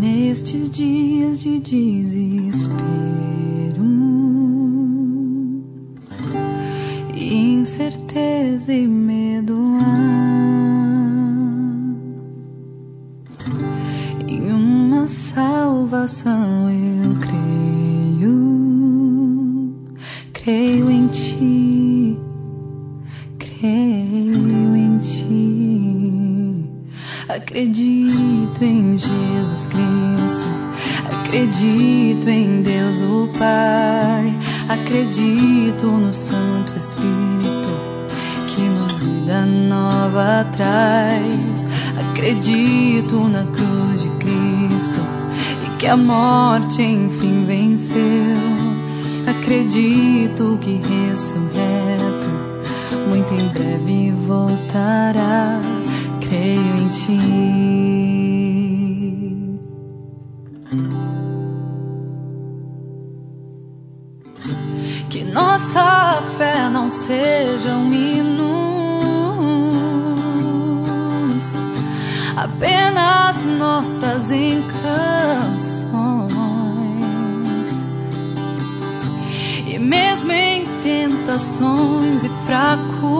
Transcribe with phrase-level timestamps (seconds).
[0.00, 2.21] Nestes dias de dizer
[27.52, 30.48] Acredito em Jesus Cristo,
[31.04, 34.38] acredito em Deus o Pai,
[34.70, 37.68] acredito no Santo Espírito
[38.48, 41.68] que nos vida nova traz.
[42.00, 45.02] Acredito na cruz de Cristo
[45.62, 48.00] e que a morte enfim venceu.
[49.26, 52.30] Acredito que ressurreto
[53.10, 55.71] muito em breve voltará
[56.32, 57.18] inteiro em ti.
[65.10, 68.42] Que nossa fé não seja um hinos,
[72.34, 75.92] apenas notas em canções.
[79.66, 83.11] E mesmo em tentações e fracos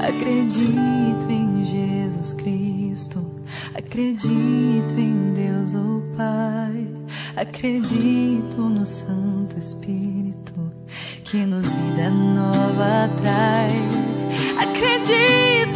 [0.00, 3.24] Acredito em Jesus Cristo,
[3.74, 6.88] acredito em Deus o oh Pai,
[7.36, 10.72] acredito no Santo Espírito
[11.24, 14.26] que nos vida nova traz.
[14.58, 15.69] Acredito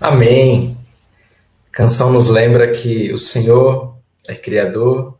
[0.00, 0.76] Amém.
[1.68, 5.16] A canção nos lembra que o Senhor é Criador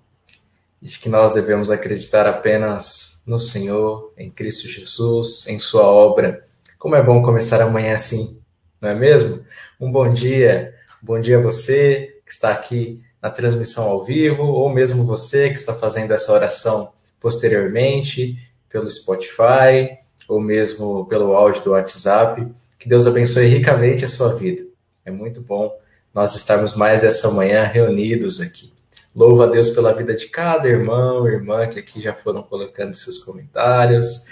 [0.82, 6.44] e que nós devemos acreditar apenas no Senhor, em Cristo Jesus, em Sua obra.
[6.80, 8.40] Como é bom começar amanhã assim,
[8.80, 9.44] não é mesmo?
[9.78, 14.66] Um bom dia, bom dia a você que está aqui na transmissão ao vivo, ou
[14.70, 16.90] mesmo você que está fazendo essa oração
[17.20, 18.38] posteriormente
[18.70, 22.50] pelo Spotify, ou mesmo pelo áudio do WhatsApp.
[22.78, 24.62] Que Deus abençoe ricamente a sua vida.
[25.04, 25.70] É muito bom
[26.14, 28.72] nós estarmos mais essa manhã reunidos aqui.
[29.14, 33.18] Louvo a Deus pela vida de cada irmão, irmã que aqui já foram colocando seus
[33.18, 34.24] comentários,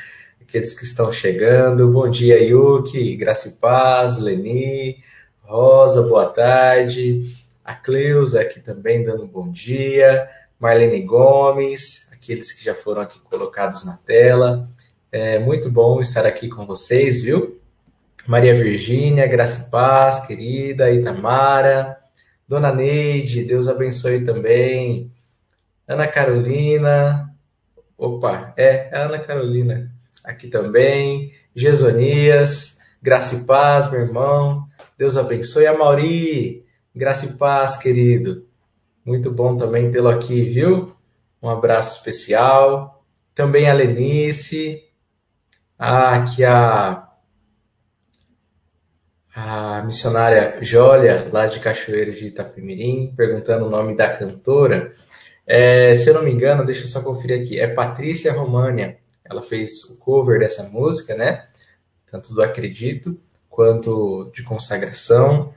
[0.49, 1.93] aqueles que estão chegando.
[1.93, 4.97] Bom dia, Yuki, Graça e Paz, Leni,
[5.43, 7.21] Rosa, boa tarde.
[7.63, 10.27] A Cleusa aqui também dando um bom dia.
[10.59, 14.67] Marlene Gomes, aqueles que já foram aqui colocados na tela.
[15.13, 17.61] É muito bom estar aqui com vocês, viu?
[18.27, 21.99] Maria Virgínia, Graça e Paz, querida, Itamara,
[22.49, 25.13] Dona Neide, Deus abençoe também,
[25.87, 27.35] Ana Carolina,
[27.97, 29.91] opa, é, é Ana Carolina,
[30.29, 34.67] aqui também, Gesonias, Graça e Paz, meu irmão,
[34.99, 38.47] Deus abençoe, a Mauri, Graça e Paz, querido,
[39.03, 40.95] muito bom também tê-lo aqui, viu?
[41.43, 43.03] Um abraço especial,
[43.35, 44.83] também a Lenice,
[45.79, 47.07] ah, aqui a
[49.41, 54.93] a missionária Jólia, lá de Cachoeiro de Itapemirim, perguntando o nome da cantora.
[55.47, 58.99] É, se eu não me engano, deixa eu só conferir aqui, é Patrícia România.
[59.29, 61.47] Ela fez o cover dessa música, né?
[62.11, 65.53] Tanto do Acredito quanto de Consagração.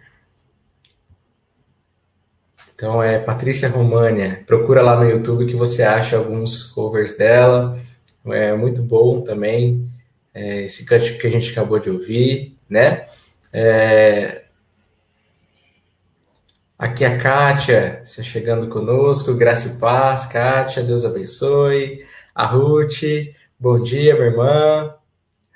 [2.74, 4.44] Então é Patrícia România.
[4.48, 7.80] Procura lá no YouTube que você acha alguns covers dela.
[8.26, 9.88] É muito bom também.
[10.34, 13.06] É, esse cântico que a gente acabou de ouvir, né?
[13.54, 14.46] É...
[16.78, 22.04] Aqui a Kátia, você chegando conosco, graça e paz, Kátia, Deus abençoe.
[22.34, 23.04] A Ruth,
[23.62, 24.96] bom dia, minha irmã.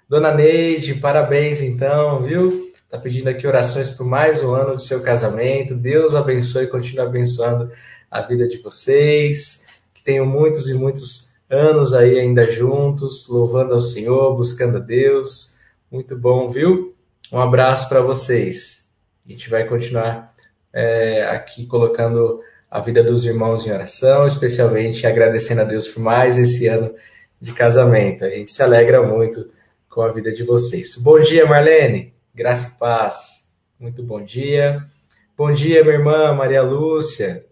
[0.07, 2.71] Dona Neide, parabéns então, viu?
[2.87, 5.73] Tá pedindo aqui orações por mais um ano do seu casamento.
[5.73, 7.71] Deus abençoe e continue abençoando
[8.11, 9.81] a vida de vocês.
[9.91, 15.57] Que tenham muitos e muitos anos aí ainda juntos, louvando ao Senhor, buscando a Deus.
[15.91, 16.93] Muito bom, viu?
[17.31, 18.91] Um abraço para vocês.
[19.25, 20.31] A gente vai continuar
[20.71, 26.37] é, aqui colocando a vida dos irmãos em oração, especialmente agradecendo a Deus por mais
[26.37, 26.93] esse ano
[27.39, 28.25] de casamento.
[28.25, 29.49] A gente se alegra muito
[29.89, 30.97] com a vida de vocês.
[31.01, 32.13] Bom dia, Marlene.
[32.33, 33.51] Graça e paz.
[33.79, 34.83] Muito bom dia.
[35.37, 37.45] Bom dia, minha irmã Maria Lúcia.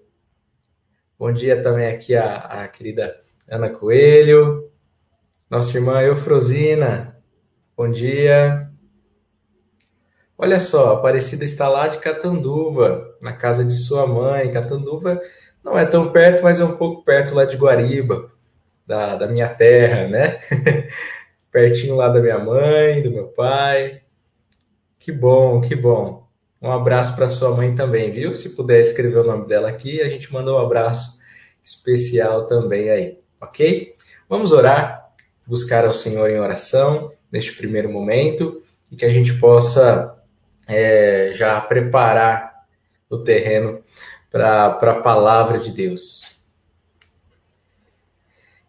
[1.20, 3.16] Bom dia também aqui a, a querida
[3.48, 4.70] Ana Coelho.
[5.50, 7.18] Nossa irmã Eufrosina.
[7.78, 8.70] Bom dia.
[10.38, 14.52] Olha só, a Aparecida está lá de Catanduva, na casa de sua mãe.
[14.52, 15.22] Catanduva
[15.64, 18.30] não é tão perto, mas é um pouco perto lá de Guariba,
[18.86, 20.40] da, da minha terra, né?
[21.52, 24.02] Pertinho lá da minha mãe, do meu pai.
[25.00, 26.28] Que bom, que bom.
[26.62, 28.34] Um abraço para sua mãe também, viu?
[28.34, 31.20] Se puder escrever o nome dela aqui, a gente manda um abraço
[31.62, 33.94] especial também aí, ok?
[34.30, 35.10] Vamos orar,
[35.46, 40.18] buscar ao Senhor em oração neste primeiro momento e que a gente possa
[40.68, 42.66] é, já preparar
[43.10, 43.82] o terreno
[44.32, 46.42] para a palavra de Deus.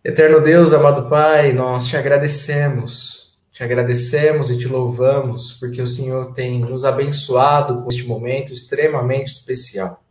[0.05, 6.35] Eterno Deus, amado Pai, nós te agradecemos, te agradecemos e te louvamos, porque o Senhor
[6.35, 10.05] tem nos abençoado com este momento extremamente especial.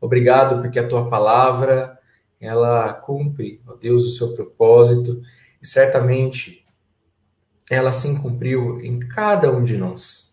[0.00, 1.96] Obrigado porque a tua palavra,
[2.40, 5.22] ela cumpre, ó Deus, o seu propósito
[5.62, 6.64] e certamente
[7.70, 10.32] ela sim cumpriu em cada um de nós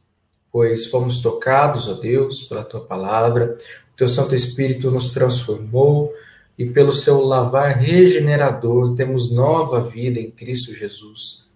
[0.52, 3.58] pois fomos tocados, ó Deus, pela tua palavra,
[3.94, 6.12] o teu Santo Espírito nos transformou
[6.60, 11.50] e pelo seu lavar regenerador temos nova vida em Cristo Jesus.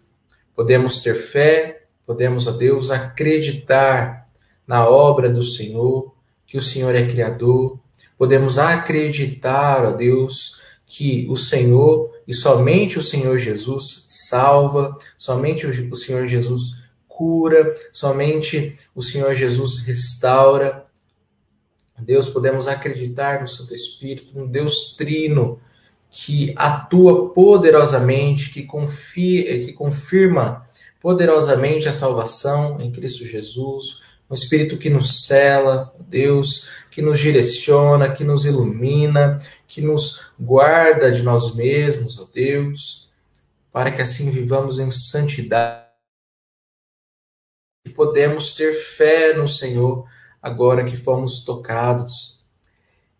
[0.56, 4.30] Podemos ter fé, podemos, ó Deus, acreditar
[4.66, 6.16] na obra do Senhor,
[6.48, 7.78] que o Senhor é Criador,
[8.18, 15.96] podemos acreditar, ó Deus, que o Senhor e somente o Senhor Jesus salva, somente o
[15.98, 20.83] Senhor Jesus cura, somente o Senhor Jesus restaura.
[22.02, 25.60] Deus, podemos acreditar no Santo Espírito, no Deus Trino,
[26.10, 30.68] que atua poderosamente, que, confia, que confirma
[31.02, 38.12] poderosamente a salvação em Cristo Jesus, um Espírito que nos cela, Deus, que nos direciona,
[38.12, 43.12] que nos ilumina, que nos guarda de nós mesmos, ó Deus,
[43.72, 45.84] para que assim vivamos em santidade.
[47.86, 50.08] E podemos ter fé no Senhor,
[50.44, 52.44] agora que fomos tocados.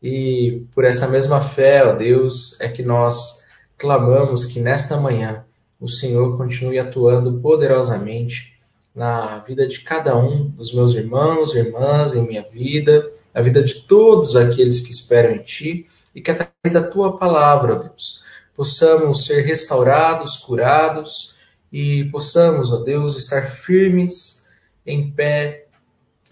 [0.02, 3.42] E por essa mesma fé, ó Deus, é que nós
[3.78, 5.46] clamamos que nesta manhã
[5.80, 8.54] o Senhor continue atuando poderosamente
[8.94, 13.64] na vida de cada um dos meus irmãos e irmãs, em minha vida, na vida
[13.64, 18.24] de todos aqueles que esperam em Ti, e que através da Tua palavra, ó Deus,
[18.56, 21.36] possamos ser restaurados, curados
[21.72, 24.48] e possamos, ó Deus, estar firmes,
[24.86, 25.63] em pé,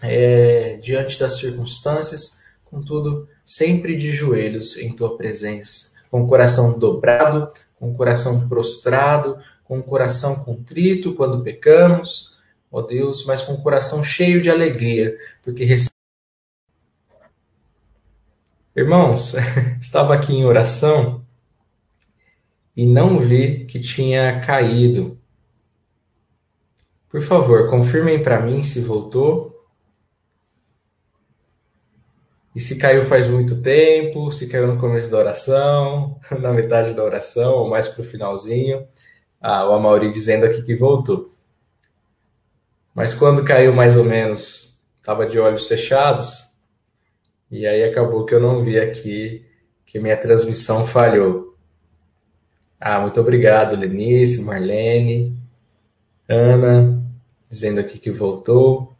[0.02, 7.50] é, diante das circunstâncias, contudo, sempre de joelhos em Tua presença, com o coração dobrado,
[7.78, 12.38] com o coração prostrado, com o coração contrito quando pecamos,
[12.70, 15.64] ó Deus, mas com o coração cheio de alegria, porque
[18.74, 19.34] Irmãos,
[19.78, 21.22] estava aqui em oração
[22.74, 25.18] e não vi que tinha caído.
[27.10, 29.51] Por favor, confirmem para mim se voltou.
[32.54, 37.02] E se caiu faz muito tempo, se caiu no começo da oração, na metade da
[37.02, 38.86] oração, ou mais para o finalzinho.
[39.40, 41.32] Ah, o Amauri dizendo aqui que voltou.
[42.94, 46.52] Mas quando caiu mais ou menos, estava de olhos fechados,
[47.50, 49.44] e aí acabou que eu não vi aqui
[49.86, 51.56] que minha transmissão falhou.
[52.78, 55.36] Ah, muito obrigado, Lenice, Marlene,
[56.28, 57.02] Ana,
[57.48, 58.91] dizendo aqui que voltou.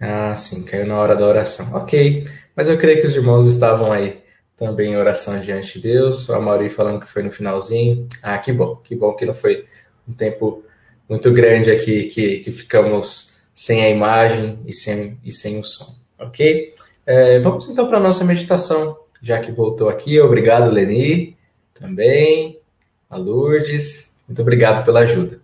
[0.00, 1.74] Ah, sim, caiu na hora da oração.
[1.74, 4.20] Ok, mas eu creio que os irmãos estavam aí
[4.56, 6.28] também em oração diante de Deus.
[6.30, 8.08] A Mauri falando que foi no finalzinho.
[8.22, 9.66] Ah, que bom, que bom que não foi
[10.08, 10.62] um tempo
[11.08, 15.94] muito grande aqui que, que ficamos sem a imagem e sem, e sem o som,
[16.18, 16.74] ok?
[17.06, 20.20] É, vamos então para a nossa meditação, já que voltou aqui.
[20.20, 21.36] Obrigado, Leni,
[21.72, 22.60] também,
[23.08, 24.14] a Lourdes.
[24.28, 25.40] Muito obrigado pela ajuda.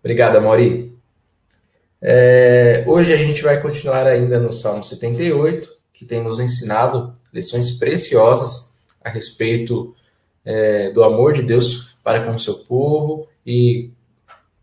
[0.00, 0.89] Obrigado, Amori.
[2.02, 7.72] É, hoje a gente vai continuar ainda no Salmo 78, que tem nos ensinado lições
[7.72, 9.94] preciosas a respeito
[10.44, 13.90] é, do amor de Deus para com o seu povo e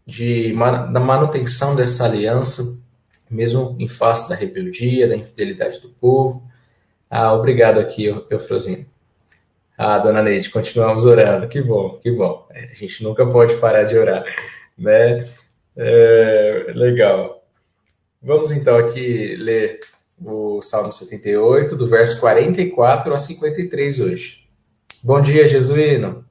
[0.06, 2.78] de, da manutenção dessa aliança
[3.30, 6.44] mesmo em face da rebeldia, da infidelidade do povo.
[7.10, 8.86] Ah, obrigado aqui, Eufrosino.
[9.78, 11.48] Ah, dona Neide, continuamos orando.
[11.48, 12.48] Que bom, que bom.
[12.52, 14.24] É, a gente nunca pode parar de orar,
[14.78, 15.28] né?
[15.80, 17.48] É, legal.
[18.20, 19.80] Vamos então aqui ler
[20.20, 24.50] o Salmo 78, do verso 44 a 53 hoje.
[25.04, 26.26] Bom dia, Jesuíno.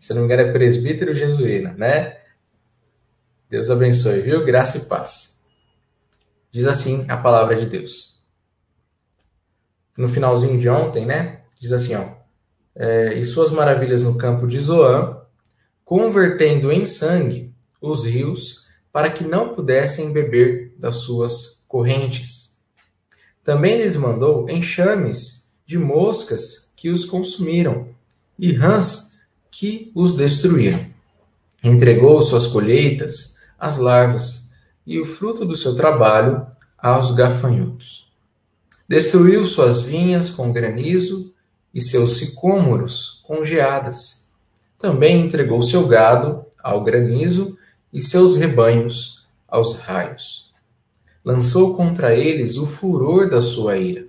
[0.00, 2.18] Se não me engano, é presbítero jesuíno, né?
[3.48, 4.44] Deus abençoe, viu?
[4.44, 5.44] Graça e paz.
[6.50, 8.26] Diz assim a palavra de Deus.
[9.96, 11.42] No finalzinho de ontem, né?
[11.60, 12.04] Diz assim, ó.
[12.74, 15.22] É, e suas maravilhas no campo de Zoan,
[15.84, 22.60] convertendo em sangue os rios, para que não pudessem beber das suas correntes.
[23.44, 27.88] Também lhes mandou enxames de moscas que os consumiram,
[28.38, 29.18] e rãs
[29.50, 30.84] que os destruíram.
[31.62, 34.50] Entregou suas colheitas às larvas,
[34.86, 36.46] e o fruto do seu trabalho
[36.78, 38.06] aos gafanhotos.
[38.88, 41.34] Destruiu suas vinhas com granizo
[41.74, 44.30] e seus sicômoros com geadas.
[44.78, 47.55] Também entregou seu gado ao granizo
[47.96, 50.52] e seus rebanhos aos raios.
[51.24, 54.06] Lançou contra eles o furor da sua ira.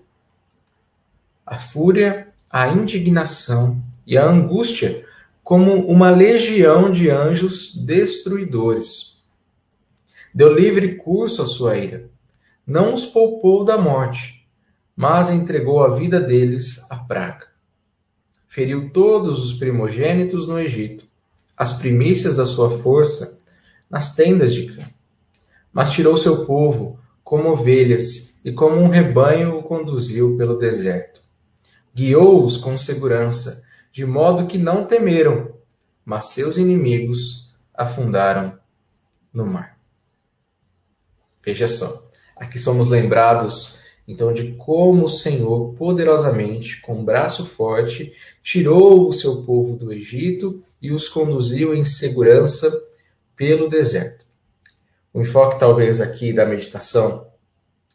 [1.45, 5.05] A fúria, a indignação e a angústia,
[5.41, 9.23] como uma legião de anjos destruidores
[10.33, 12.09] Deu livre curso à sua ira.
[12.67, 14.45] Não os poupou da morte,
[14.93, 17.47] mas entregou a vida deles à praga.
[18.49, 21.05] Feriu todos os primogênitos no Egito,
[21.55, 23.36] as primícias da sua força
[23.89, 24.83] nas tendas de cã.
[25.71, 31.21] Mas tirou seu povo como ovelhas e como um rebanho o conduziu pelo deserto.
[31.93, 35.53] Guiou-os com segurança, de modo que não temeram,
[36.05, 38.57] mas seus inimigos afundaram
[39.33, 39.77] no mar.
[41.43, 43.77] Veja só, aqui somos lembrados
[44.07, 49.91] então de como o Senhor poderosamente, com um braço forte, tirou o seu povo do
[49.91, 52.71] Egito e os conduziu em segurança
[53.37, 54.25] pelo deserto.
[55.13, 57.27] O enfoque talvez aqui da meditação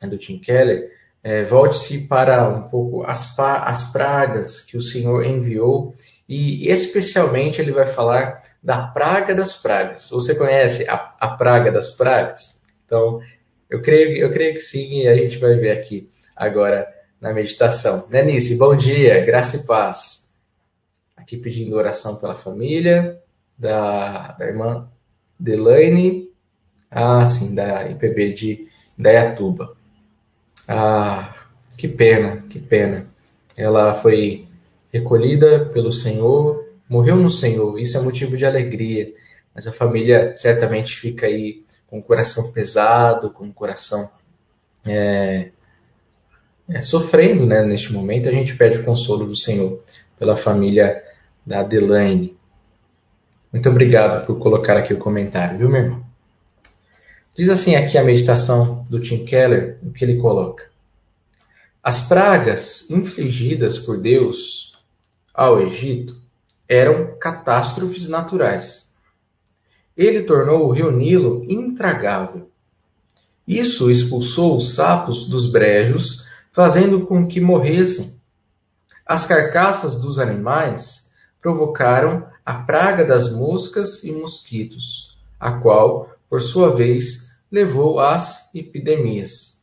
[0.01, 0.91] né, do Tim Keller
[1.23, 5.95] é, volte-se para um pouco as, as pragas que o Senhor enviou
[6.29, 10.09] e especialmente ele vai falar da praga das pragas.
[10.11, 12.63] Você conhece a, a praga das pragas?
[12.87, 13.21] Então,
[13.69, 16.87] eu creio, eu creio que sim, e a gente vai ver aqui agora
[17.21, 18.07] na meditação.
[18.09, 18.57] Né, Nice?
[18.57, 20.37] Bom dia, graça e paz.
[21.17, 23.21] Aqui pedindo oração pela família
[23.57, 24.92] da, da irmã
[25.43, 26.31] Delaine,
[26.91, 29.75] Ah, sim, da IPB de Dayatuba.
[30.69, 31.35] Ah,
[31.77, 33.07] que pena, que pena.
[33.57, 34.47] Ela foi
[34.93, 37.79] recolhida pelo Senhor, morreu no Senhor.
[37.79, 39.13] Isso é motivo de alegria.
[39.55, 44.11] Mas a família certamente fica aí com o coração pesado, com o coração
[44.87, 45.51] é,
[46.69, 48.29] é, sofrendo né, neste momento.
[48.29, 49.83] A gente pede o consolo do Senhor
[50.19, 51.03] pela família
[51.45, 52.37] da Adelaine.
[53.53, 56.05] Muito obrigado por colocar aqui o comentário, viu, meu irmão?
[57.37, 60.71] Diz assim aqui a meditação do Tim Keller, o que ele coloca.
[61.83, 64.73] As pragas infligidas por Deus
[65.35, 66.17] ao Egito
[66.67, 68.97] eram catástrofes naturais.
[69.95, 72.51] Ele tornou o rio Nilo intragável.
[73.47, 78.19] Isso expulsou os sapos dos brejos, fazendo com que morressem.
[79.05, 86.75] As carcaças dos animais provocaram a praga das moscas e mosquitos, a qual, por sua
[86.75, 89.63] vez, levou às epidemias.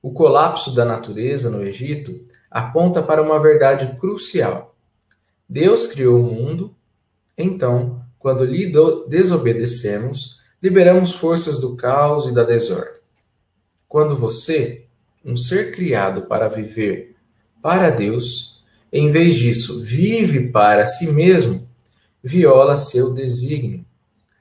[0.00, 4.74] O colapso da natureza no Egito aponta para uma verdade crucial.
[5.48, 6.74] Deus criou o mundo,
[7.36, 8.72] então, quando lhe
[9.08, 13.00] desobedecemos, liberamos forças do caos e da desordem.
[13.88, 14.86] Quando você,
[15.24, 17.14] um ser criado para viver
[17.60, 21.65] para Deus, em vez disso vive para si mesmo,
[22.26, 23.86] viola seu desígnio.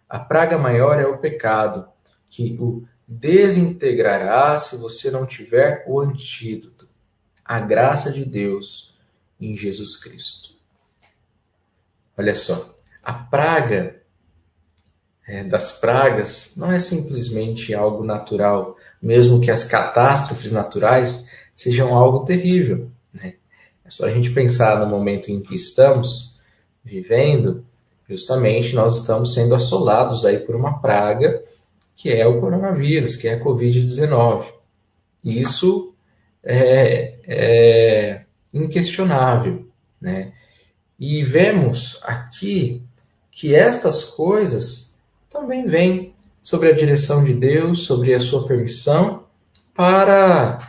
[0.09, 1.87] A praga maior é o pecado,
[2.27, 6.89] que o desintegrará se você não tiver o antídoto,
[7.43, 8.97] a graça de Deus
[9.39, 10.55] em Jesus Cristo.
[12.17, 14.01] Olha só, a praga
[15.27, 22.25] é, das pragas não é simplesmente algo natural, mesmo que as catástrofes naturais sejam algo
[22.25, 22.89] terrível.
[23.13, 23.35] Né?
[23.83, 26.39] É só a gente pensar no momento em que estamos
[26.83, 27.63] vivendo,
[28.07, 31.43] justamente nós estamos sendo assolados aí por uma praga
[31.95, 34.45] que é o coronavírus, que é a Covid-19.
[35.23, 35.93] Isso
[36.43, 38.21] é, é
[38.53, 39.65] inquestionável,
[39.99, 40.33] né?
[40.99, 42.83] E vemos aqui
[43.31, 49.23] que estas coisas também vêm sobre a direção de Deus, sobre a sua permissão,
[49.73, 50.59] para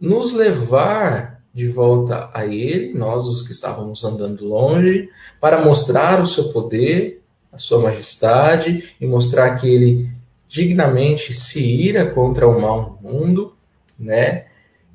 [0.00, 5.08] nos levar de volta a Ele, nós os que estávamos andando longe,
[5.40, 10.08] para mostrar o seu poder, a sua majestade e mostrar que Ele
[10.48, 13.54] dignamente se ira contra o mal no mundo,
[13.98, 14.46] né?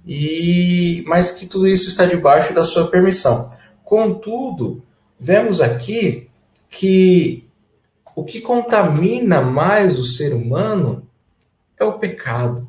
[0.06, 3.50] E mas que tudo isso está debaixo da sua permissão.
[3.84, 4.84] Contudo,
[5.20, 6.30] vemos aqui
[6.70, 7.48] que
[8.16, 11.08] o que contamina mais o ser humano
[11.80, 12.68] é o pecado.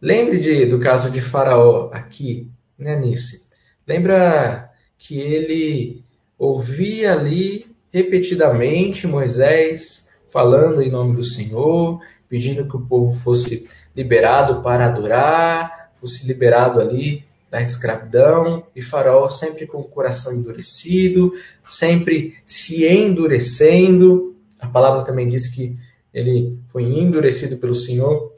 [0.00, 3.46] Lembre de, do caso de Faraó aqui, né, Nice?
[3.86, 6.04] Lembra que ele
[6.38, 14.62] ouvia ali repetidamente Moisés falando em nome do Senhor, pedindo que o povo fosse liberado
[14.62, 21.32] para adorar, fosse liberado ali da escravidão, e Faraó sempre com o coração endurecido,
[21.64, 24.36] sempre se endurecendo.
[24.58, 25.78] A palavra também diz que
[26.12, 28.32] ele foi endurecido pelo Senhor,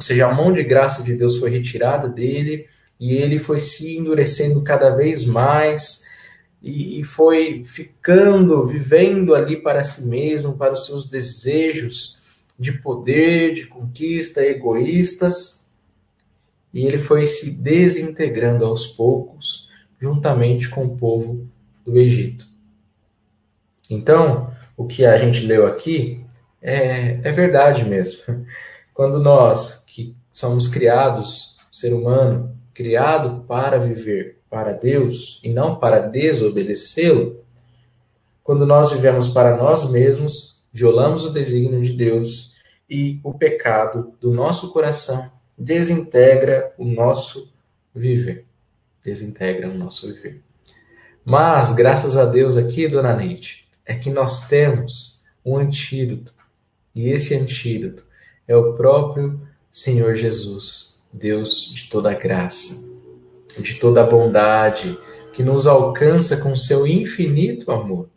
[0.00, 2.66] ou seja, a mão de graça de Deus foi retirada dele
[2.98, 6.08] e ele foi se endurecendo cada vez mais
[6.62, 13.66] e foi ficando, vivendo ali para si mesmo, para os seus desejos de poder, de
[13.66, 15.68] conquista, egoístas
[16.72, 19.68] e ele foi se desintegrando aos poucos,
[20.00, 21.46] juntamente com o povo
[21.84, 22.46] do Egito.
[23.90, 26.24] Então, o que a gente leu aqui
[26.62, 28.22] é, é verdade mesmo.
[29.00, 29.79] Quando nós,
[30.30, 37.44] somos criados, ser humano, criado para viver para Deus e não para desobedecê-lo,
[38.42, 42.56] quando nós vivemos para nós mesmos, violamos o desígnio de Deus
[42.88, 47.52] e o pecado do nosso coração desintegra o nosso
[47.94, 48.46] viver.
[49.04, 50.42] Desintegra o nosso viver.
[51.24, 56.34] Mas, graças a Deus aqui, dona Neide, é que nós temos um antídoto.
[56.94, 58.04] E esse antídoto
[58.48, 59.40] é o próprio
[59.72, 62.90] Senhor Jesus, Deus de toda graça,
[63.58, 64.98] de toda bondade,
[65.32, 68.08] que nos alcança com seu infinito amor.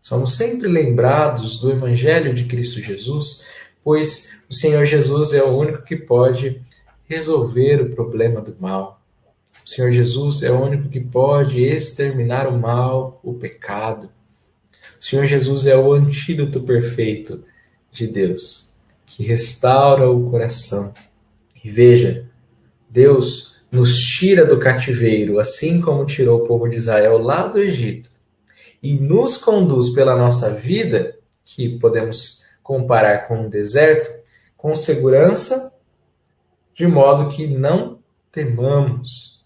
[0.00, 3.44] Somos sempre lembrados do Evangelho de Cristo Jesus
[3.88, 6.60] pois o Senhor Jesus é o único que pode
[7.08, 9.00] resolver o problema do mal.
[9.64, 14.10] O Senhor Jesus é o único que pode exterminar o mal, o pecado.
[15.00, 17.42] O Senhor Jesus é o antídoto perfeito
[17.90, 18.67] de Deus,
[19.18, 20.94] que restaura o coração.
[21.64, 22.30] E veja,
[22.88, 28.10] Deus nos tira do cativeiro, assim como tirou o povo de Israel lá do Egito,
[28.80, 34.08] e nos conduz pela nossa vida, que podemos comparar com um deserto,
[34.56, 35.76] com segurança,
[36.72, 37.98] de modo que não
[38.30, 39.44] temamos.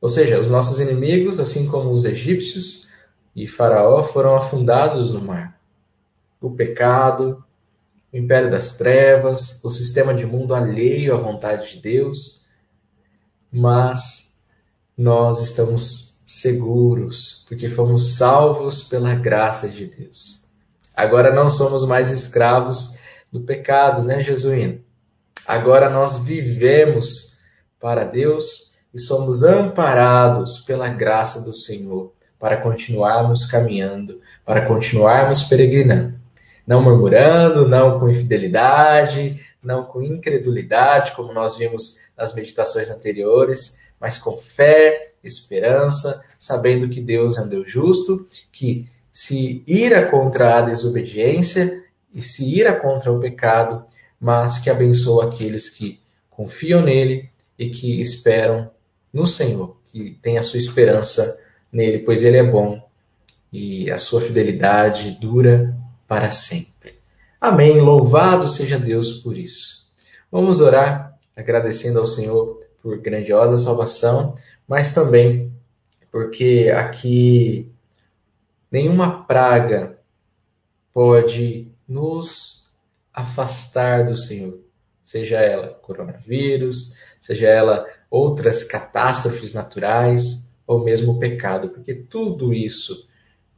[0.00, 2.88] Ou seja, os nossos inimigos, assim como os egípcios
[3.34, 5.60] e Faraó, foram afundados no mar.
[6.40, 7.44] O pecado,
[8.12, 12.46] o império das trevas, o sistema de mundo alheio à vontade de Deus,
[13.50, 14.34] mas
[14.96, 20.46] nós estamos seguros, porque fomos salvos pela graça de Deus.
[20.94, 22.98] Agora não somos mais escravos
[23.32, 24.80] do pecado, né, Jesuíno?
[25.46, 27.38] Agora nós vivemos
[27.80, 36.21] para Deus e somos amparados pela graça do Senhor para continuarmos caminhando, para continuarmos peregrinando.
[36.66, 44.18] Não murmurando, não com infidelidade, não com incredulidade, como nós vimos nas meditações anteriores, mas
[44.18, 50.62] com fé, esperança, sabendo que Deus é um Deus justo, que se ira contra a
[50.62, 53.84] desobediência e se ira contra o pecado,
[54.20, 58.70] mas que abençoa aqueles que confiam nele e que esperam
[59.12, 61.38] no Senhor, que tem a sua esperança
[61.70, 62.82] nele, pois ele é bom
[63.52, 66.94] e a sua fidelidade dura para sempre.
[67.40, 67.80] Amém.
[67.80, 69.86] Louvado seja Deus por isso.
[70.30, 74.34] Vamos orar agradecendo ao Senhor por grandiosa salvação,
[74.66, 75.52] mas também
[76.12, 77.72] porque aqui
[78.70, 79.98] nenhuma praga
[80.92, 82.70] pode nos
[83.12, 84.60] afastar do Senhor,
[85.02, 93.08] seja ela coronavírus, seja ela outras catástrofes naturais ou mesmo pecado, porque tudo isso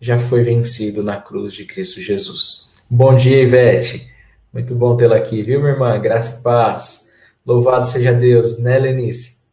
[0.01, 2.73] já foi vencido na cruz de Cristo Jesus.
[2.91, 4.13] Bom dia, Ivete.
[4.53, 5.99] Muito bom tê-la aqui, viu, minha irmã?
[6.01, 7.13] Graça e paz.
[7.45, 9.45] Louvado seja Deus, né, Lenice?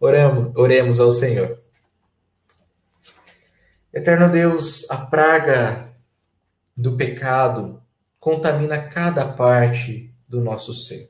[0.00, 1.58] Oramos, oremos ao Senhor.
[3.92, 5.92] Eterno Deus, a praga
[6.76, 7.82] do pecado
[8.20, 11.08] contamina cada parte do nosso ser.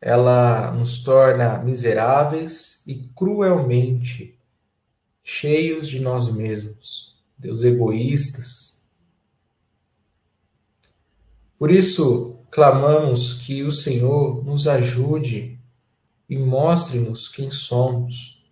[0.00, 4.38] Ela nos torna miseráveis e cruelmente
[5.24, 8.84] cheios de nós mesmos, Deus egoístas.
[11.58, 15.58] Por isso, clamamos que o Senhor nos ajude
[16.28, 18.44] e mostre-nos quem somos,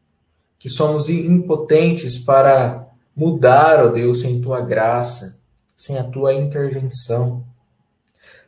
[0.58, 5.42] que somos impotentes para mudar, ó Deus, sem tua graça,
[5.76, 7.44] sem a tua intervenção.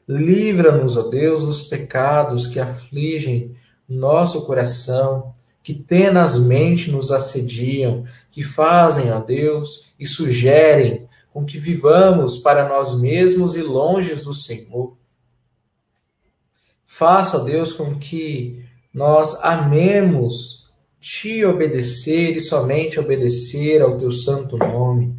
[0.09, 3.55] Livra-nos, ó Deus, dos pecados que afligem
[3.87, 5.34] nosso coração
[5.65, 13.01] que tenazmente nos assediam, que fazem, ó Deus, e sugerem com que vivamos para nós
[13.01, 14.95] mesmos e longe do Senhor.
[16.85, 25.17] Faça, Deus, com que nós amemos te obedecer e somente obedecer ao teu santo nome.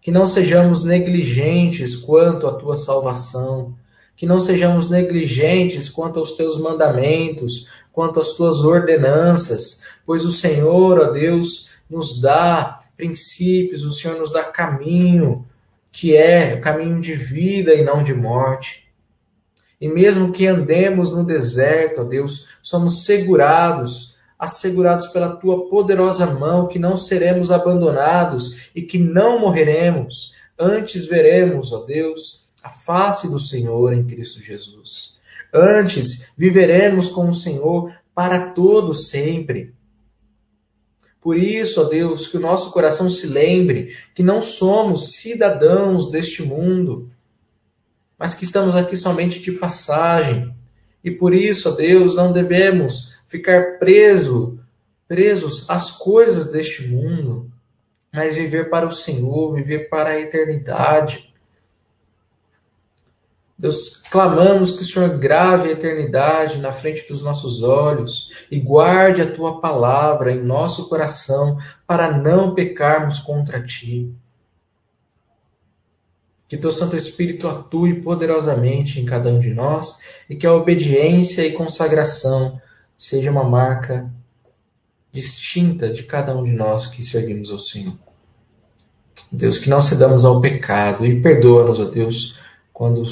[0.00, 3.76] Que não sejamos negligentes quanto à tua salvação,
[4.18, 11.00] que não sejamos negligentes quanto aos teus mandamentos, quanto às tuas ordenanças, pois o Senhor,
[11.00, 15.44] ó Deus, nos dá princípios, o Senhor nos dá caminho,
[15.90, 18.88] que é o caminho de vida e não de morte.
[19.80, 26.68] E mesmo que andemos no deserto, ó Deus, somos segurados, assegurados pela tua poderosa mão,
[26.68, 30.34] que não seremos abandonados e que não morreremos.
[30.56, 35.17] Antes veremos, ó Deus, a face do Senhor em Cristo Jesus.
[35.52, 39.74] Antes, viveremos com o Senhor para todo sempre.
[41.20, 46.42] Por isso, ó Deus, que o nosso coração se lembre que não somos cidadãos deste
[46.42, 47.10] mundo,
[48.18, 50.54] mas que estamos aqui somente de passagem.
[51.02, 54.58] E por isso, ó Deus, não devemos ficar preso,
[55.06, 57.50] presos às coisas deste mundo,
[58.12, 61.27] mas viver para o Senhor, viver para a eternidade.
[63.58, 69.20] Deus, clamamos que o Senhor grave a eternidade na frente dos nossos olhos e guarde
[69.20, 74.14] a tua palavra em nosso coração para não pecarmos contra ti.
[76.46, 81.44] Que teu Santo Espírito atue poderosamente em cada um de nós e que a obediência
[81.44, 82.60] e consagração
[82.96, 84.08] seja uma marca
[85.12, 87.98] distinta de cada um de nós que servimos ao Senhor.
[89.32, 92.38] Deus, que não cedamos ao pecado e perdoa-nos, ó Deus,
[92.72, 93.04] quando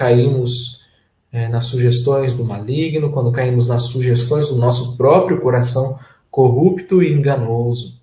[0.00, 0.82] caímos
[1.30, 7.12] é, nas sugestões do maligno, quando caímos nas sugestões do nosso próprio coração corrupto e
[7.12, 8.00] enganoso.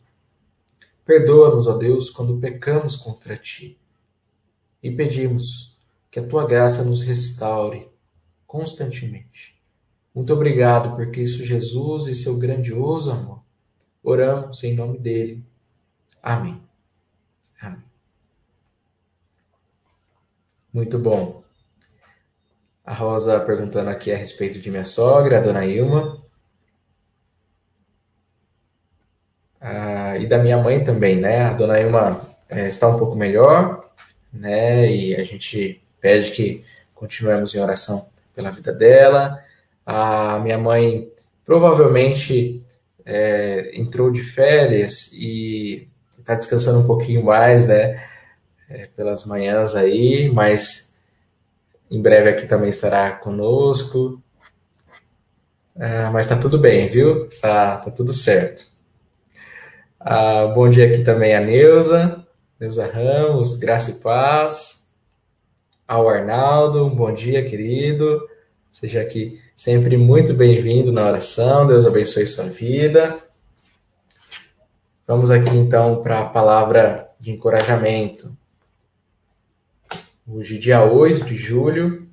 [1.03, 3.79] Perdoa-nos, ó Deus, quando pecamos contra ti.
[4.83, 5.75] E pedimos
[6.11, 7.89] que a tua graça nos restaure
[8.45, 9.59] constantemente.
[10.13, 13.41] Muito obrigado por Cristo Jesus e seu grandioso amor.
[14.03, 15.43] Oramos em nome dele.
[16.21, 16.61] Amém.
[17.59, 17.83] Amém.
[20.71, 21.46] Muito bom.
[22.87, 26.21] A Rosa perguntando aqui a respeito de minha sogra, a dona Ilma.
[29.59, 31.41] Ah, e da minha mãe também, né?
[31.41, 33.91] A dona Ilma é, está um pouco melhor,
[34.31, 34.89] né?
[34.89, 36.63] E a gente pede que
[36.95, 39.43] continuemos em oração pela vida dela.
[39.85, 41.11] A minha mãe
[41.43, 42.63] provavelmente
[43.05, 48.01] é, entrou de férias e está descansando um pouquinho mais, né?
[48.69, 50.86] É, pelas manhãs aí, mas
[51.89, 54.21] em breve aqui também estará conosco.
[55.75, 57.25] É, mas está tudo bem, viu?
[57.27, 58.65] Está tá tudo certo.
[59.99, 62.25] Ah, bom dia aqui também a Neuza,
[62.59, 64.91] Neuza Ramos, graça e paz.
[65.87, 68.27] Ao Arnaldo, bom dia, querido.
[68.71, 71.65] Seja aqui sempre muito bem-vindo na oração.
[71.65, 73.17] Deus abençoe sua vida.
[75.07, 78.35] Vamos aqui então para a palavra de encorajamento.
[80.29, 82.05] Hoje, dia 8 de julho,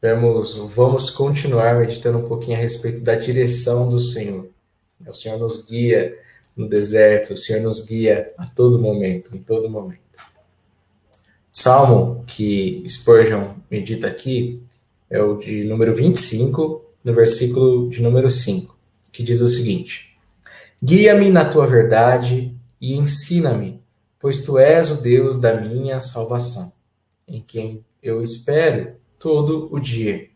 [0.00, 4.48] vamos, vamos continuar meditando um pouquinho a respeito da direção do Senhor.
[5.06, 6.18] O Senhor nos guia
[6.56, 10.00] no deserto, o Senhor nos guia a todo momento, em todo momento.
[10.16, 11.12] O
[11.52, 14.62] salmo que Spurgeon medita aqui
[15.10, 18.74] é o de número 25, no versículo de número 5,
[19.12, 20.18] que diz o seguinte:
[20.82, 23.84] Guia-me na tua verdade e ensina-me,
[24.26, 26.72] pois tu és o Deus da minha salvação,
[27.28, 30.28] em quem eu espero todo o dia.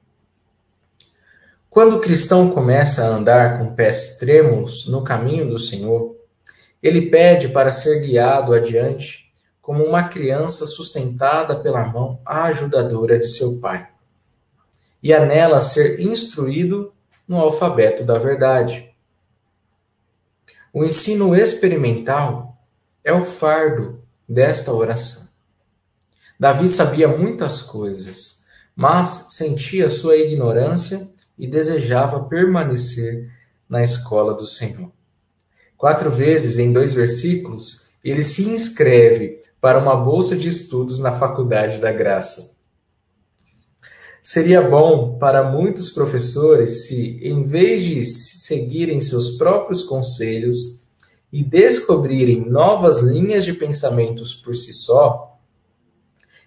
[1.69, 6.15] Quando o cristão começa a andar com pés trêmulos no caminho do Senhor,
[6.81, 9.29] ele pede para ser guiado adiante
[9.61, 13.89] como uma criança sustentada pela mão ajudadora de seu pai,
[15.03, 16.93] e a nela ser instruído
[17.27, 18.89] no alfabeto da verdade.
[20.73, 22.50] O ensino experimental
[23.05, 25.29] é o fardo desta oração.
[26.39, 31.09] Davi sabia muitas coisas, mas sentia sua ignorância
[31.39, 33.31] e desejava permanecer
[33.69, 34.91] na escola do Senhor.
[35.77, 41.79] Quatro vezes em dois versículos, ele se inscreve para uma bolsa de estudos na Faculdade
[41.79, 42.57] da Graça.
[44.23, 50.80] Seria bom para muitos professores se, em vez de seguirem seus próprios conselhos
[51.33, 55.39] e descobrirem novas linhas de pensamentos por si só,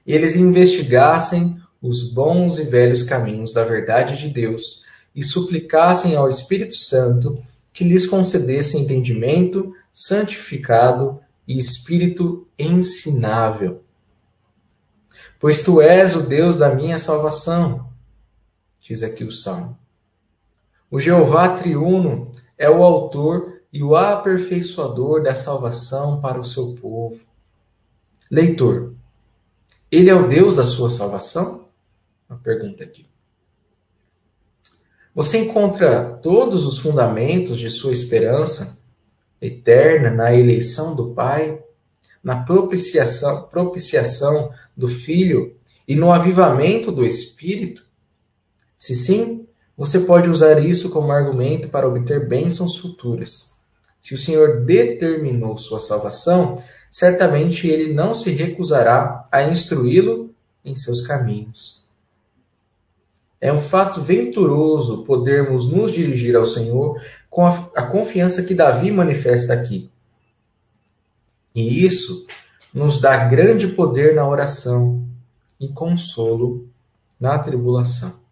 [0.05, 4.83] eles investigassem os bons e velhos caminhos da verdade de Deus
[5.15, 7.41] e suplicassem ao Espírito Santo
[7.71, 13.83] que lhes concedesse entendimento santificado e espírito ensinável.
[15.39, 17.89] Pois tu és o Deus da minha salvação,
[18.79, 19.77] diz aqui o Salmo.
[20.89, 27.19] O Jeová triuno é o autor e o aperfeiçoador da salvação para o seu povo.
[28.29, 28.93] Leitor,
[29.91, 31.63] ele é o Deus da sua salvação?
[32.29, 33.05] uma pergunta aqui.
[35.13, 38.79] Você encontra todos os fundamentos de sua esperança
[39.39, 41.61] eterna na eleição do Pai,
[42.23, 45.55] na propiciação, propiciação do Filho
[45.87, 47.85] e no avivamento do Espírito?
[48.75, 53.52] Se sim, você pode usar isso como argumento para obter bênçãos futuras.
[54.03, 56.61] Se o Senhor determinou sua salvação,
[56.91, 61.87] certamente ele não se recusará a instruí-lo em seus caminhos.
[63.39, 68.91] É um fato venturoso podermos nos dirigir ao Senhor com a, a confiança que Davi
[68.91, 69.89] manifesta aqui.
[71.55, 72.27] E isso
[72.73, 75.01] nos dá grande poder na oração
[75.59, 76.67] e consolo
[77.17, 78.22] na tribulação.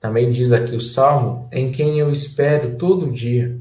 [0.00, 3.60] Também diz aqui o Salmo, em quem eu espero todo dia.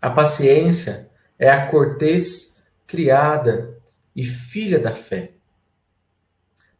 [0.00, 3.76] A paciência é a cortês criada
[4.14, 5.32] e filha da fé.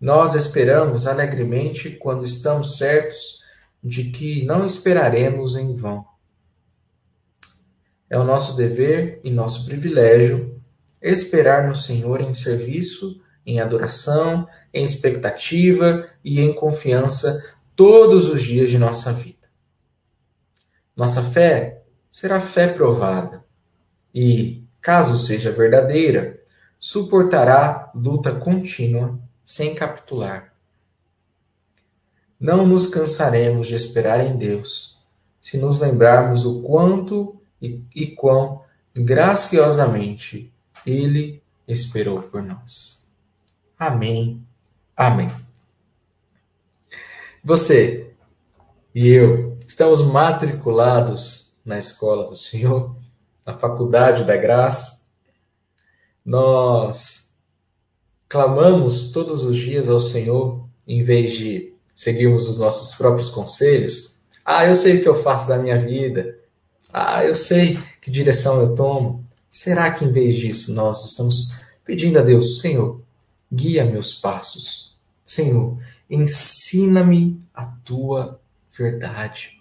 [0.01, 3.43] Nós esperamos alegremente quando estamos certos
[3.83, 6.05] de que não esperaremos em vão.
[8.09, 10.61] É o nosso dever e nosso privilégio
[11.03, 18.71] esperar no Senhor em serviço, em adoração, em expectativa e em confiança todos os dias
[18.71, 19.47] de nossa vida.
[20.97, 23.45] Nossa fé será fé provada
[24.15, 26.41] e, caso seja verdadeira,
[26.79, 30.55] suportará luta contínua sem capitular.
[32.41, 34.99] Não nos cansaremos de esperar em Deus,
[35.41, 38.63] se nos lembrarmos o quanto e, e quão
[38.95, 40.53] graciosamente
[40.85, 43.07] Ele esperou por nós.
[43.79, 44.43] Amém.
[44.97, 45.46] Amém.
[47.47, 48.11] Você
[48.93, 52.97] e eu estamos matriculados na escola do Senhor,
[53.47, 55.07] na faculdade da graça.
[56.25, 57.37] nós
[58.29, 64.25] clamamos todos os dias ao Senhor em vez de seguirmos os nossos próprios conselhos?
[64.45, 66.37] Ah, eu sei o que eu faço da minha vida.
[66.93, 69.25] Ah, eu sei que direção eu tomo.
[69.53, 73.01] Será que em vez disso nós estamos pedindo a Deus, Senhor,
[73.53, 74.97] guia meus passos?
[75.25, 75.79] Senhor,
[76.09, 78.41] ensina-me a tua
[78.71, 79.61] verdade.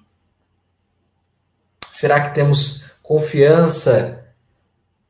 [1.92, 4.26] Será que temos confiança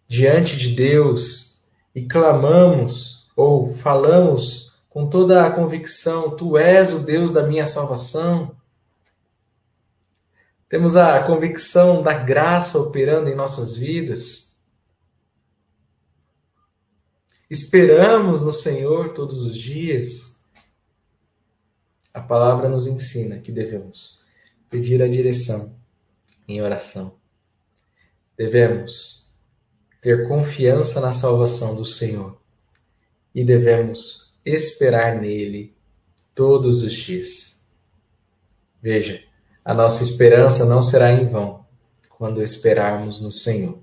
[0.07, 7.31] diante de Deus e clamamos ou falamos com toda a convicção: Tu és o Deus
[7.31, 8.55] da minha salvação?
[10.69, 14.55] Temos a convicção da graça operando em nossas vidas?
[17.49, 20.34] Esperamos no Senhor todos os dias?
[22.15, 24.21] A palavra nos ensina que devemos
[24.69, 25.75] pedir a direção
[26.47, 27.17] em oração.
[28.37, 29.29] Devemos
[30.01, 32.39] ter confiança na salvação do Senhor
[33.33, 35.75] e devemos esperar nele
[36.33, 37.59] todos os dias.
[38.81, 39.21] Veja,
[39.65, 41.65] a nossa esperança não será em vão
[42.09, 43.77] quando esperarmos no Senhor.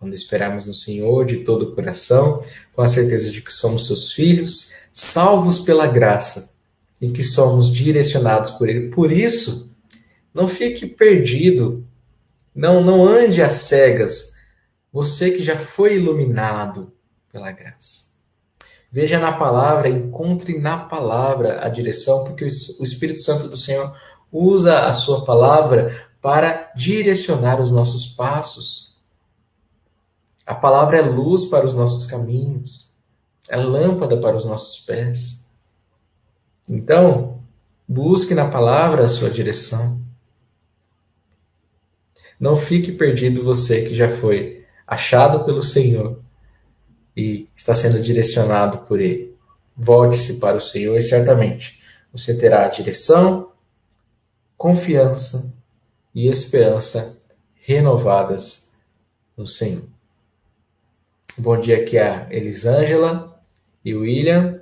[0.00, 4.10] Quando esperarmos no Senhor de todo o coração, com a certeza de que somos seus
[4.10, 6.51] filhos, salvos pela graça
[7.02, 8.88] e que somos direcionados por Ele.
[8.90, 9.74] Por isso,
[10.32, 11.84] não fique perdido.
[12.54, 14.36] Não, não ande às cegas.
[14.92, 16.92] Você que já foi iluminado
[17.32, 18.12] pela graça.
[18.90, 23.92] Veja na palavra, encontre na palavra a direção, porque o Espírito Santo do Senhor
[24.30, 28.96] usa a sua palavra para direcionar os nossos passos.
[30.46, 32.94] A palavra é luz para os nossos caminhos,
[33.48, 35.41] é lâmpada para os nossos pés.
[36.72, 37.38] Então,
[37.86, 40.00] busque na palavra a sua direção.
[42.40, 46.18] Não fique perdido você que já foi achado pelo Senhor
[47.14, 49.36] e está sendo direcionado por Ele.
[49.76, 51.78] Volte-se para o Senhor e certamente
[52.10, 53.52] você terá direção,
[54.56, 55.54] confiança
[56.14, 57.20] e esperança
[57.60, 58.72] renovadas
[59.36, 59.84] no Senhor.
[61.36, 63.38] Bom dia aqui a Elisângela
[63.84, 64.61] e William.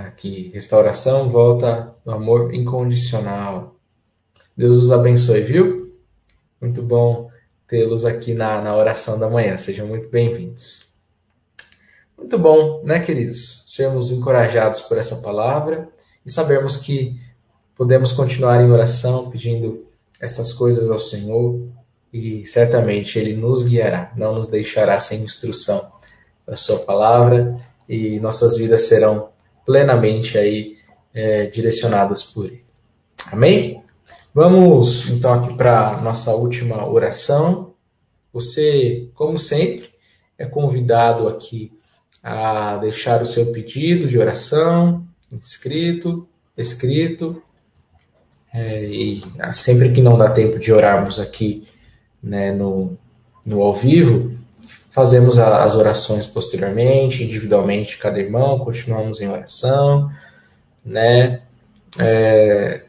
[0.00, 3.76] Aqui, restauração, volta do amor incondicional.
[4.56, 5.94] Deus os abençoe, viu?
[6.58, 7.30] Muito bom
[7.66, 9.54] tê-los aqui na, na oração da manhã.
[9.58, 10.86] Sejam muito bem-vindos.
[12.16, 13.64] Muito bom, né, queridos?
[13.66, 15.90] Sermos encorajados por essa palavra
[16.24, 17.20] e sabermos que
[17.74, 19.86] podemos continuar em oração pedindo
[20.18, 21.68] essas coisas ao Senhor
[22.10, 25.92] e certamente Ele nos guiará, não nos deixará sem instrução
[26.46, 29.31] da Sua palavra e nossas vidas serão
[29.64, 30.76] plenamente aí
[31.14, 32.64] é, direcionadas por Ele.
[33.30, 33.82] Amém?
[34.34, 37.74] Vamos então aqui para nossa última oração.
[38.32, 39.90] Você, como sempre,
[40.38, 41.72] é convidado aqui
[42.22, 47.42] a deixar o seu pedido de oração inscrito, escrito.
[48.52, 49.22] É, e
[49.52, 51.66] sempre que não dá tempo de orarmos aqui
[52.22, 52.98] né, no,
[53.46, 54.38] no ao vivo,
[54.92, 60.10] fazemos as orações posteriormente, individualmente, cada irmão, continuamos em oração,
[60.84, 61.42] né?
[61.98, 62.84] É,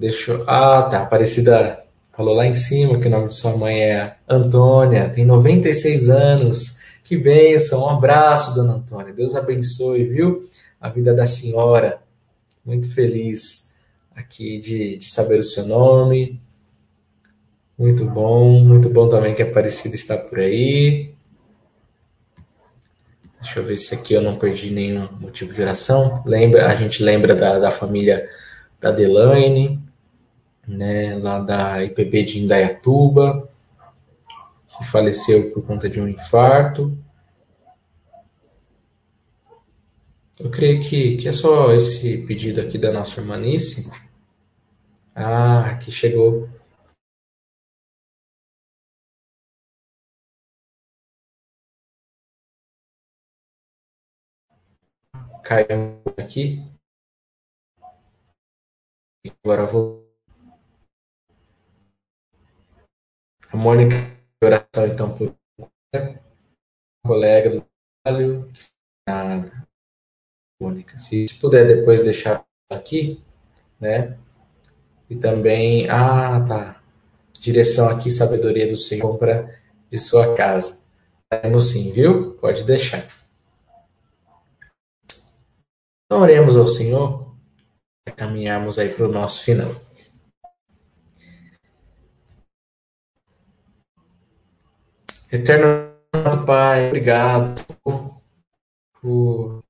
[0.00, 0.44] Deixa eu...
[0.48, 1.02] Ah, tá.
[1.02, 6.08] Aparecida falou lá em cima que o nome de sua mãe é Antônia, tem 96
[6.08, 6.80] anos.
[7.04, 7.84] Que bênção.
[7.84, 9.12] Um abraço, dona Antônia.
[9.12, 10.40] Deus abençoe, viu?
[10.80, 12.00] A vida da senhora.
[12.64, 13.74] Muito feliz
[14.16, 16.40] aqui de, de saber o seu nome.
[17.80, 18.62] Muito bom.
[18.62, 21.14] Muito bom também que a Aparecida está por aí.
[23.40, 26.22] Deixa eu ver se aqui eu não perdi nenhum motivo de oração.
[26.26, 28.28] Lembra, a gente lembra da, da família
[28.78, 29.82] da Delaine,
[30.68, 33.48] né, lá da IPB de Indaiatuba,
[34.76, 36.94] que faleceu por conta de um infarto.
[40.38, 43.90] Eu creio que, que é só esse pedido aqui da nossa irmã Nice.
[45.14, 46.46] Ah, aqui chegou.
[55.50, 56.62] Caiu aqui.
[59.42, 60.08] Agora vou
[63.52, 63.96] A Mônica,
[64.44, 65.34] oração então por
[67.04, 67.64] colega do
[68.04, 68.48] trabalho.
[70.62, 73.20] Mônica, se puder depois deixar aqui,
[73.80, 74.16] né?
[75.08, 76.82] E também, ah, tá.
[77.32, 80.80] Direção aqui, sabedoria do Senhor, compra de sua casa.
[81.42, 82.34] Temos sim, viu?
[82.34, 83.04] Pode deixar.
[86.10, 87.36] Então, oremos ao Senhor
[88.04, 89.70] para caminharmos aí para o nosso final.
[95.30, 95.94] Eterno
[96.44, 97.64] Pai, obrigado
[99.00, 99.62] por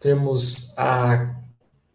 [0.00, 1.40] termos a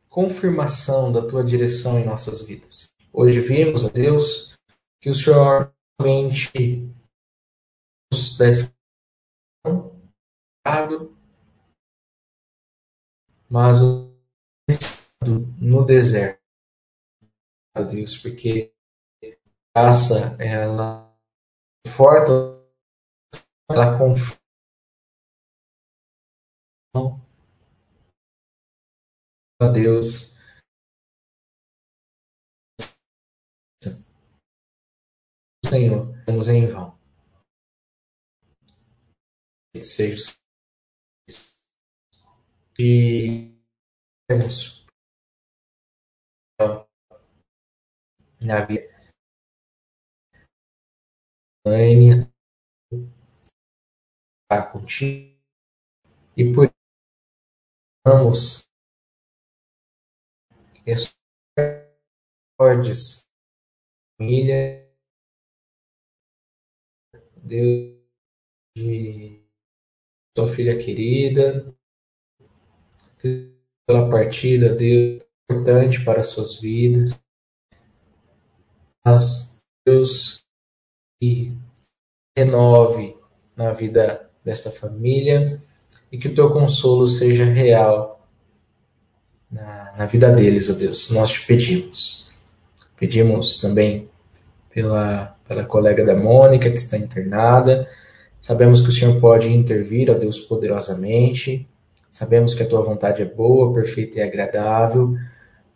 [0.08, 2.96] confirmação da tua direção em nossas vidas.
[3.12, 4.56] Hoje vimos, ó Deus,
[5.02, 6.90] que o Senhor realmente
[8.10, 8.46] nos dá
[13.56, 13.80] mas
[15.62, 16.42] no deserto,
[17.90, 18.76] Deus, porque
[19.74, 21.18] a graça ela
[21.88, 22.32] forte,
[23.72, 24.36] ela confia
[29.62, 30.36] a Deus.
[35.66, 37.00] Senhor, vamos em vão.
[39.82, 40.45] Seja
[42.78, 43.56] de
[44.28, 44.86] temos
[48.42, 48.96] na vida.
[51.66, 52.30] Ania
[54.44, 55.40] está contigo
[56.38, 56.70] e por
[58.06, 58.68] vamos
[62.58, 63.28] recordes.
[64.18, 64.86] Família.
[67.38, 67.96] Deus
[68.76, 69.46] de
[70.36, 71.75] sua filha querida
[73.88, 77.20] pela partida Deus importante para suas vidas
[79.06, 80.44] mas Deus
[81.22, 81.54] que
[82.38, 83.16] renove
[83.56, 85.62] na vida desta família
[86.12, 88.28] e que o teu consolo seja real
[89.52, 91.12] na, na vida deles, ó oh Deus.
[91.12, 92.32] Nós te pedimos.
[92.98, 94.10] Pedimos também
[94.70, 97.88] pela, pela colega da Mônica que está internada.
[98.42, 101.68] Sabemos que o Senhor pode intervir, ó Deus, poderosamente.
[102.16, 105.18] Sabemos que a tua vontade é boa, perfeita e agradável.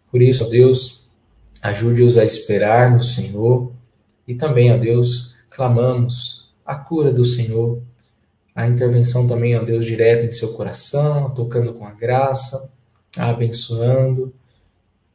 [0.10, 1.12] Por isso, ó Deus,
[1.62, 3.74] ajude-os a esperar no Senhor.
[4.26, 7.82] E também, ó Deus, clamamos a cura do Senhor,
[8.56, 12.72] a intervenção também, ó Deus, direta em seu coração, tocando com a graça,
[13.18, 14.34] a abençoando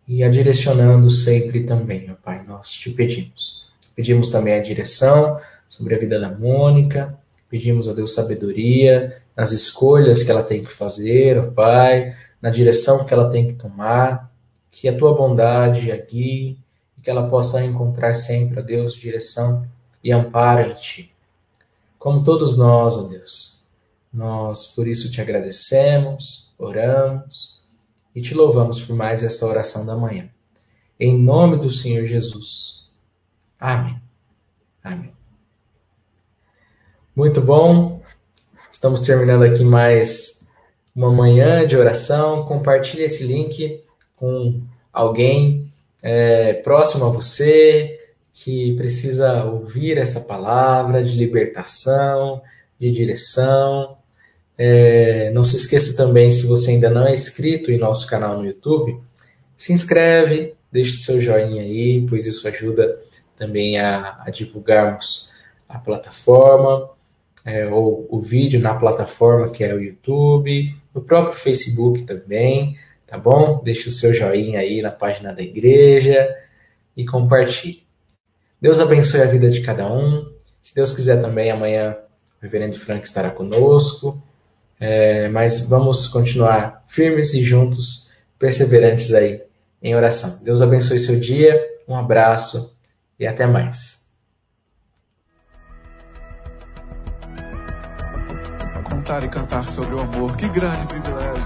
[0.06, 3.72] e a direcionando sempre também, ó Pai, nós te pedimos.
[3.96, 7.18] Pedimos também a direção sobre a vida da Mônica,
[7.54, 13.06] pedimos a Deus sabedoria nas escolhas que ela tem que fazer, ó Pai, na direção
[13.06, 14.28] que ela tem que tomar,
[14.72, 16.58] que a tua bondade a guie,
[16.98, 19.64] e que ela possa encontrar sempre, ó Deus, direção
[20.02, 21.14] e amparo em Ti.
[21.96, 23.62] Como todos nós, ó Deus,
[24.12, 27.64] nós por isso te agradecemos, oramos
[28.16, 30.28] e te louvamos por mais essa oração da manhã.
[30.98, 32.90] Em nome do Senhor Jesus.
[33.60, 33.96] Amém.
[34.82, 35.23] Amém.
[37.16, 38.02] Muito bom.
[38.72, 40.48] Estamos terminando aqui mais
[40.92, 42.44] uma manhã de oração.
[42.44, 43.84] Compartilhe esse link
[44.16, 44.60] com
[44.92, 45.70] alguém
[46.02, 48.00] é, próximo a você,
[48.32, 52.42] que precisa ouvir essa palavra de libertação,
[52.80, 53.96] de direção.
[54.58, 58.44] É, não se esqueça também, se você ainda não é inscrito em nosso canal no
[58.44, 59.00] YouTube,
[59.56, 62.98] se inscreve, deixe seu joinha aí, pois isso ajuda
[63.36, 65.32] também a, a divulgarmos
[65.68, 66.90] a plataforma,
[67.44, 73.18] é, ou o vídeo na plataforma que é o YouTube, no próprio Facebook também, tá
[73.18, 73.60] bom?
[73.62, 76.34] Deixe o seu joinha aí na página da igreja
[76.96, 77.84] e compartilhe.
[78.60, 80.32] Deus abençoe a vida de cada um.
[80.62, 81.96] Se Deus quiser também, amanhã
[82.38, 84.22] o reverendo Frank estará conosco.
[84.80, 89.42] É, mas vamos continuar firmes e juntos, perseverantes aí
[89.82, 90.42] em oração.
[90.42, 92.74] Deus abençoe seu dia, um abraço
[93.18, 94.03] e até mais.
[99.04, 101.44] Contar e cantar sobre o amor, que grande privilégio.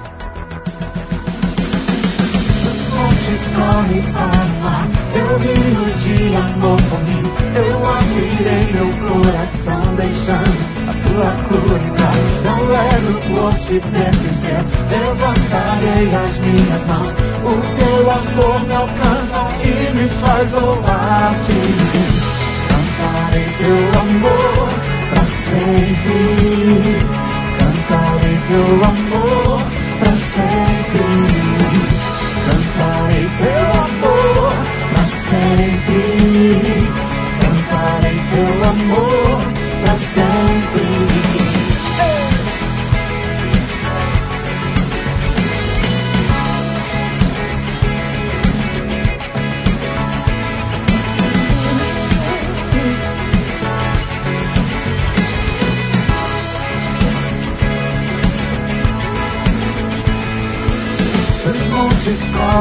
[3.57, 7.21] corre mar, teu rio de amor por mim.
[7.57, 10.55] Eu abrirei meu coração, deixando
[10.87, 11.79] a tua cura.
[12.45, 17.11] Não levo por te pertencer, levantarei as minhas mãos.
[17.43, 21.59] O teu amor me alcança e me faz louvar-te.
[22.69, 24.69] Cantarei teu amor
[25.13, 26.38] para sempre.
[28.49, 29.28] Cantarei teu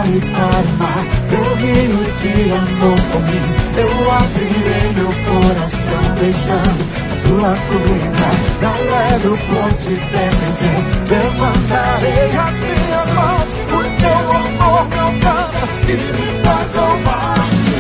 [0.08, 3.45] correm para o mar, teu rio de amor por mim.
[3.78, 8.30] Eu abrirei meu coração, beijando a tua cura.
[8.62, 15.91] Não levo por te presente, levantarei as minhas mãos, o teu amor me alcança e
[15.91, 17.78] me faz louvar-te.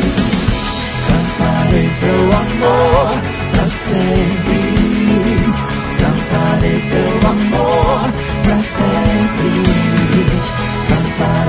[1.07, 3.07] Cantarei teu amor
[3.51, 4.57] pra sempre.
[5.97, 7.99] Cantarei teu amor
[8.43, 9.97] pra sempre.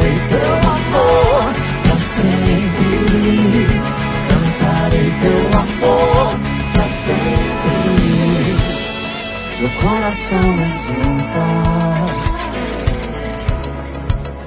[0.09, 3.67] Cantarei teu amor pra sempre.
[4.29, 6.29] Cantarei teu amor
[6.73, 8.57] pra sempre.
[9.61, 11.47] Meu coração exulta.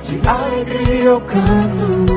[0.04, 2.08] De alegria eu canto.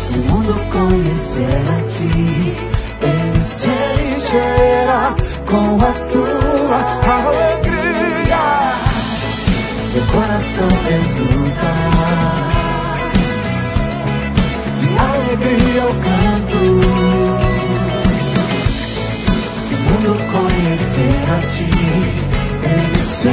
[0.00, 2.54] Se o mundo conhecer a ti,
[3.02, 5.14] ele se encherá
[5.46, 6.76] com a tua
[7.14, 7.65] alegria.
[9.96, 11.72] Meu coração exulta.
[14.76, 16.60] De alegria eu canto.
[19.56, 21.70] Se o mundo conhecer a ti,
[22.62, 23.30] ele se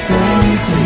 [0.00, 0.80] Something.